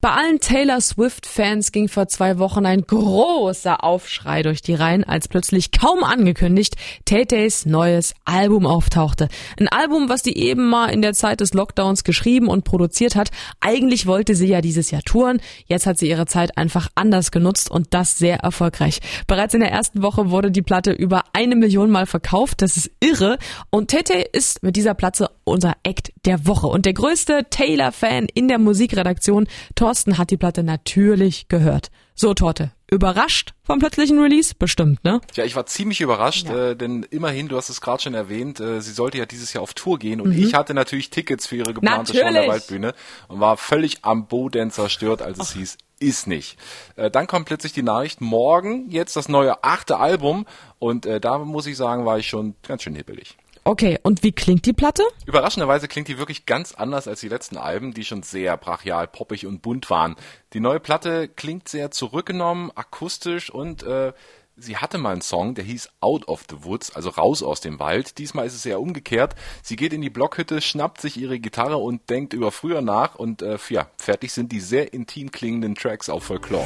Bei 0.00 0.10
allen 0.10 0.38
Taylor 0.38 0.80
Swift-Fans 0.80 1.72
ging 1.72 1.88
vor 1.88 2.06
zwei 2.06 2.38
Wochen 2.38 2.64
ein 2.66 2.82
großer 2.82 3.82
Aufschrei 3.82 4.44
durch 4.44 4.62
die 4.62 4.74
Reihen, 4.74 5.02
als 5.02 5.26
plötzlich 5.26 5.72
kaum 5.72 6.04
angekündigt 6.04 6.76
Tay-Tays 7.04 7.66
neues 7.66 8.14
Album 8.24 8.64
auftauchte. 8.64 9.28
Ein 9.58 9.66
Album, 9.66 10.08
was 10.08 10.22
die 10.22 10.38
eben 10.38 10.68
mal 10.68 10.86
in 10.90 11.02
der 11.02 11.14
Zeit 11.14 11.40
des 11.40 11.52
Lockdowns 11.52 12.04
geschrieben 12.04 12.46
und 12.46 12.62
produziert 12.62 13.16
hat. 13.16 13.30
Eigentlich 13.58 14.06
wollte 14.06 14.36
sie 14.36 14.46
ja 14.46 14.60
dieses 14.60 14.92
Jahr 14.92 15.02
touren. 15.02 15.40
Jetzt 15.66 15.88
hat 15.88 15.98
sie 15.98 16.08
ihre 16.08 16.26
Zeit 16.26 16.56
einfach 16.56 16.90
anders 16.94 17.32
genutzt 17.32 17.68
und 17.68 17.88
das 17.90 18.18
sehr 18.18 18.36
erfolgreich. 18.36 19.00
Bereits 19.26 19.54
in 19.54 19.60
der 19.60 19.72
ersten 19.72 20.00
Woche 20.00 20.30
wurde 20.30 20.52
die 20.52 20.62
Platte 20.62 20.92
über 20.92 21.24
eine 21.32 21.56
Million 21.56 21.90
Mal 21.90 22.06
verkauft. 22.06 22.62
Das 22.62 22.76
ist 22.76 22.92
irre. 23.00 23.36
Und 23.70 23.90
Tay-Tay 23.90 24.26
ist 24.32 24.62
mit 24.62 24.76
dieser 24.76 24.94
Platte 24.94 25.28
unser 25.42 25.74
Act 25.82 26.12
der 26.24 26.46
Woche. 26.46 26.68
Und 26.68 26.86
der 26.86 26.92
größte 26.92 27.46
Taylor-Fan 27.50 28.28
in 28.32 28.46
der 28.46 28.60
Musikredaktion, 28.60 29.48
Thorsten 29.88 30.18
hat 30.18 30.30
die 30.30 30.36
Platte 30.36 30.62
natürlich 30.62 31.48
gehört. 31.48 31.90
So, 32.14 32.34
Torte, 32.34 32.72
überrascht 32.90 33.54
vom 33.62 33.78
plötzlichen 33.78 34.18
Release? 34.18 34.54
Bestimmt, 34.54 35.02
ne? 35.02 35.22
Ja, 35.32 35.46
ich 35.46 35.56
war 35.56 35.64
ziemlich 35.64 36.02
überrascht, 36.02 36.46
ja. 36.46 36.72
äh, 36.72 36.76
denn 36.76 37.04
immerhin, 37.04 37.48
du 37.48 37.56
hast 37.56 37.70
es 37.70 37.80
gerade 37.80 38.02
schon 38.02 38.12
erwähnt, 38.12 38.60
äh, 38.60 38.82
sie 38.82 38.92
sollte 38.92 39.16
ja 39.16 39.24
dieses 39.24 39.54
Jahr 39.54 39.62
auf 39.62 39.72
Tour 39.72 39.98
gehen 39.98 40.20
und 40.20 40.36
mhm. 40.36 40.42
ich 40.42 40.52
hatte 40.52 40.74
natürlich 40.74 41.08
Tickets 41.08 41.46
für 41.46 41.56
ihre 41.56 41.72
geplante 41.72 42.12
natürlich. 42.12 42.20
Show 42.20 42.28
in 42.28 42.34
der 42.34 42.48
Waldbühne 42.48 42.94
und 43.28 43.40
war 43.40 43.56
völlig 43.56 44.04
am 44.04 44.26
Boden 44.26 44.70
zerstört, 44.70 45.22
als 45.22 45.38
es 45.38 45.52
Ach. 45.52 45.56
hieß, 45.56 45.78
ist 46.00 46.26
nicht. 46.26 46.58
Äh, 46.96 47.10
dann 47.10 47.26
kommt 47.26 47.46
plötzlich 47.46 47.72
die 47.72 47.82
Nachricht, 47.82 48.20
morgen 48.20 48.90
jetzt 48.90 49.16
das 49.16 49.30
neue 49.30 49.64
achte 49.64 49.96
Album 49.96 50.44
und 50.78 51.06
äh, 51.06 51.18
da 51.18 51.38
muss 51.38 51.66
ich 51.66 51.78
sagen, 51.78 52.04
war 52.04 52.18
ich 52.18 52.28
schon 52.28 52.56
ganz 52.66 52.82
schön 52.82 52.94
hibbelig. 52.94 53.38
Okay, 53.68 53.98
und 54.02 54.22
wie 54.22 54.32
klingt 54.32 54.64
die 54.64 54.72
Platte? 54.72 55.02
Überraschenderweise 55.26 55.88
klingt 55.88 56.08
die 56.08 56.16
wirklich 56.16 56.46
ganz 56.46 56.72
anders 56.72 57.06
als 57.06 57.20
die 57.20 57.28
letzten 57.28 57.58
Alben, 57.58 57.92
die 57.92 58.02
schon 58.02 58.22
sehr 58.22 58.56
brachial, 58.56 59.06
poppig 59.06 59.44
und 59.44 59.60
bunt 59.60 59.90
waren. 59.90 60.16
Die 60.54 60.60
neue 60.60 60.80
Platte 60.80 61.28
klingt 61.28 61.68
sehr 61.68 61.90
zurückgenommen, 61.90 62.70
akustisch 62.74 63.50
und 63.50 63.82
äh, 63.82 64.14
sie 64.56 64.78
hatte 64.78 64.96
mal 64.96 65.12
einen 65.12 65.20
Song, 65.20 65.54
der 65.54 65.64
hieß 65.64 65.90
Out 66.00 66.28
of 66.28 66.44
the 66.48 66.64
Woods, 66.64 66.96
also 66.96 67.10
raus 67.10 67.42
aus 67.42 67.60
dem 67.60 67.78
Wald. 67.78 68.16
Diesmal 68.16 68.46
ist 68.46 68.54
es 68.54 68.64
eher 68.64 68.80
umgekehrt. 68.80 69.34
Sie 69.62 69.76
geht 69.76 69.92
in 69.92 70.00
die 70.00 70.08
Blockhütte, 70.08 70.62
schnappt 70.62 71.02
sich 71.02 71.18
ihre 71.18 71.38
Gitarre 71.38 71.76
und 71.76 72.08
denkt 72.08 72.32
über 72.32 72.50
früher 72.50 72.80
nach 72.80 73.16
und 73.16 73.42
äh, 73.42 73.58
ja, 73.68 73.90
fertig 73.98 74.32
sind 74.32 74.50
die 74.50 74.60
sehr 74.60 74.94
intim 74.94 75.30
klingenden 75.30 75.74
Tracks 75.74 76.08
auf 76.08 76.24
Folklore. 76.24 76.64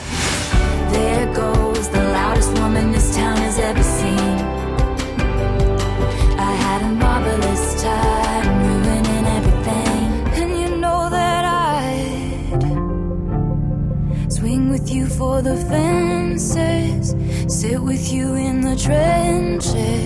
There 0.92 1.26
goes 1.34 1.90
the 1.90 1.98
loudest 1.98 2.61
you 14.90 15.06
for 15.06 15.42
the 15.42 15.56
fences, 15.56 17.14
sit 17.48 17.80
with 17.80 18.12
you 18.12 18.34
in 18.34 18.60
the 18.60 18.76
trenches. 18.76 20.01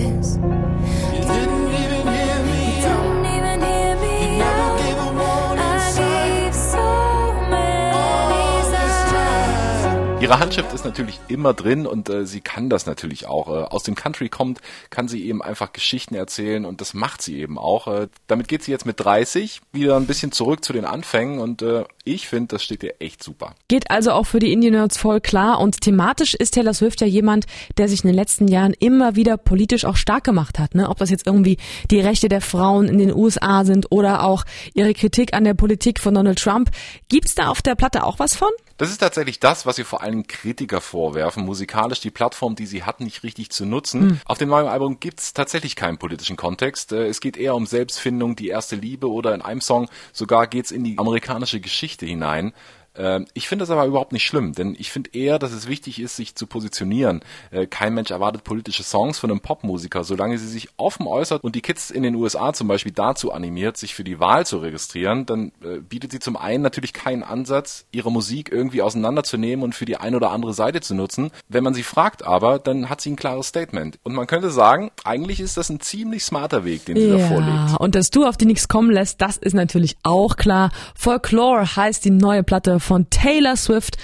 Ihre 10.19 10.39
Handschrift 10.39 10.73
ist 10.73 10.83
natürlich 10.83 11.19
immer 11.27 11.53
drin 11.53 11.85
und 11.85 12.09
äh, 12.09 12.25
sie 12.25 12.41
kann 12.41 12.71
das 12.71 12.87
natürlich 12.87 13.27
auch. 13.27 13.49
Äh, 13.49 13.65
aus 13.65 13.83
dem 13.83 13.93
Country 13.93 14.29
kommt, 14.29 14.61
kann 14.89 15.07
sie 15.07 15.23
eben 15.27 15.43
einfach 15.43 15.73
Geschichten 15.73 16.15
erzählen 16.15 16.65
und 16.65 16.81
das 16.81 16.95
macht 16.95 17.21
sie 17.21 17.39
eben 17.39 17.59
auch. 17.59 17.87
Äh, 17.87 18.07
damit 18.25 18.47
geht 18.47 18.63
sie 18.63 18.71
jetzt 18.71 18.87
mit 18.87 18.99
30 18.99 19.61
wieder 19.73 19.95
ein 19.95 20.07
bisschen 20.07 20.31
zurück 20.31 20.65
zu 20.65 20.73
den 20.73 20.85
Anfängen 20.85 21.37
und 21.39 21.61
äh, 21.61 21.83
ich 22.03 22.27
finde, 22.27 22.55
das 22.55 22.63
steht 22.63 22.81
ihr 22.81 22.95
echt 22.99 23.21
super. 23.21 23.53
Geht 23.67 23.91
also 23.91 24.11
auch 24.11 24.25
für 24.25 24.39
die 24.39 24.51
Indie 24.51 24.71
Nerds 24.71 24.97
voll 24.97 25.21
klar 25.21 25.59
und 25.59 25.81
thematisch 25.81 26.33
ist 26.33 26.55
Taylor 26.55 26.73
Swift 26.73 26.99
ja 27.01 27.07
jemand, 27.07 27.45
der 27.77 27.87
sich 27.87 28.03
in 28.03 28.07
den 28.07 28.15
letzten 28.15 28.47
Jahren 28.47 28.73
immer 28.73 29.15
wieder 29.15 29.37
politisch 29.37 29.85
auch 29.85 29.97
stark 29.97 30.23
gemacht 30.23 30.57
hat. 30.57 30.73
Ne? 30.73 30.89
Ob 30.89 30.97
das 30.97 31.11
jetzt 31.11 31.27
irgendwie 31.27 31.57
die 31.91 31.99
Rechte 31.99 32.27
der 32.27 32.41
Frauen 32.41 32.87
in 32.87 32.97
den 32.97 33.13
USA 33.13 33.65
sind 33.65 33.91
oder 33.91 34.23
auch 34.23 34.45
ihre 34.73 34.95
Kritik 34.95 35.35
an 35.35 35.43
der 35.43 35.53
Politik 35.53 35.99
von 35.99 36.15
Donald 36.15 36.39
Trump. 36.39 36.71
Gibt's 37.07 37.35
da 37.35 37.49
auf 37.49 37.61
der 37.61 37.75
Platte 37.75 38.03
auch 38.03 38.17
was 38.17 38.35
von? 38.35 38.49
Das 38.77 38.91
ist 38.91 38.99
tatsächlich 38.99 39.39
das, 39.39 39.65
was 39.65 39.79
ihr 39.79 39.85
vor 39.85 40.03
allem 40.03 40.06
Kritiker 40.27 40.81
vorwerfen, 40.81 41.43
musikalisch 41.45 41.99
die 41.99 42.11
Plattform, 42.11 42.55
die 42.55 42.65
sie 42.65 42.83
hatten, 42.83 43.03
nicht 43.03 43.23
richtig 43.23 43.49
zu 43.49 43.65
nutzen. 43.65 44.01
Mhm. 44.01 44.19
Auf 44.25 44.37
dem 44.37 44.49
neuen 44.49 44.67
Album 44.67 44.99
gibt's 44.99 45.33
tatsächlich 45.33 45.75
keinen 45.75 45.97
politischen 45.97 46.37
Kontext. 46.37 46.91
Äh, 46.91 47.07
es 47.07 47.19
geht 47.19 47.37
eher 47.37 47.55
um 47.55 47.65
Selbstfindung, 47.65 48.35
die 48.35 48.47
erste 48.47 48.75
Liebe 48.75 49.09
oder 49.09 49.33
in 49.33 49.41
einem 49.41 49.61
Song 49.61 49.89
sogar 50.13 50.47
geht's 50.47 50.71
in 50.71 50.83
die 50.83 50.97
amerikanische 50.97 51.59
Geschichte 51.59 52.05
hinein. 52.05 52.53
Ähm, 52.97 53.25
ich 53.33 53.47
finde 53.47 53.63
das 53.63 53.69
aber 53.69 53.85
überhaupt 53.85 54.13
nicht 54.13 54.25
schlimm, 54.25 54.53
denn 54.53 54.75
ich 54.77 54.91
finde 54.91 55.11
eher, 55.13 55.39
dass 55.39 55.51
es 55.51 55.67
wichtig 55.67 56.01
ist, 56.01 56.15
sich 56.15 56.35
zu 56.35 56.47
positionieren. 56.47 57.21
Äh, 57.51 57.67
kein 57.67 57.93
Mensch 57.93 58.11
erwartet 58.11 58.43
politische 58.43 58.83
Songs 58.83 59.19
von 59.19 59.31
einem 59.31 59.39
Popmusiker, 59.39 60.03
solange 60.03 60.37
sie 60.37 60.47
sich 60.47 60.69
offen 60.77 61.07
äußert 61.07 61.43
und 61.43 61.55
die 61.55 61.61
Kids 61.61 61.91
in 61.91 62.03
den 62.03 62.15
USA 62.15 62.53
zum 62.53 62.67
Beispiel 62.67 62.91
dazu 62.91 63.31
animiert, 63.31 63.77
sich 63.77 63.95
für 63.95 64.03
die 64.03 64.19
Wahl 64.19 64.45
zu 64.45 64.57
registrieren, 64.57 65.25
dann 65.25 65.51
äh, 65.63 65.79
bietet 65.79 66.11
sie 66.11 66.19
zum 66.19 66.35
einen 66.35 66.63
natürlich 66.63 66.93
keinen 66.93 67.23
Ansatz, 67.23 67.85
ihre 67.91 68.11
Musik 68.11 68.51
irgendwie 68.51 68.81
auseinanderzunehmen 68.81 69.63
und 69.63 69.75
für 69.75 69.85
die 69.85 69.97
eine 69.97 70.17
oder 70.17 70.31
andere 70.31 70.53
Seite 70.53 70.81
zu 70.81 70.95
nutzen. 70.95 71.31
Wenn 71.47 71.63
man 71.63 71.73
sie 71.73 71.83
fragt 71.83 72.23
aber, 72.23 72.59
dann 72.59 72.89
hat 72.89 73.01
sie 73.01 73.11
ein 73.11 73.15
klares 73.15 73.47
Statement. 73.47 73.99
Und 74.03 74.13
man 74.13 74.27
könnte 74.27 74.49
sagen, 74.49 74.91
eigentlich 75.03 75.39
ist 75.39 75.57
das 75.57 75.69
ein 75.69 75.79
ziemlich 75.79 76.23
smarter 76.23 76.65
Weg, 76.65 76.85
den 76.85 76.97
sie 76.97 77.07
ja, 77.07 77.17
da 77.17 77.27
vorlegt. 77.27 77.79
Und 77.79 77.95
dass 77.95 78.09
du 78.09 78.25
auf 78.25 78.37
die 78.37 78.45
nichts 78.45 78.67
kommen 78.67 78.91
lässt, 78.91 79.21
das 79.21 79.37
ist 79.37 79.53
natürlich 79.53 79.97
auch 80.03 80.35
klar. 80.35 80.71
Folklore 80.95 81.75
heißt 81.75 82.03
die 82.05 82.11
neue 82.11 82.43
Platte 82.43 82.79
von 82.87 83.09
Taylor 83.09 83.57
Swift 83.57 83.97